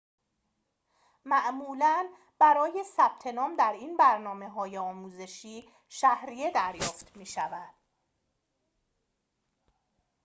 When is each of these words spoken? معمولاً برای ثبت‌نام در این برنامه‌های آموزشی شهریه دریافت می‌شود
معمولاً 1.25 2.09
برای 2.39 2.83
ثبت‌نام 2.95 3.55
در 3.55 3.73
این 3.79 3.97
برنامه‌های 3.97 4.77
آموزشی 4.77 5.69
شهریه 5.89 6.51
دریافت 6.51 7.17
می‌شود 7.17 7.73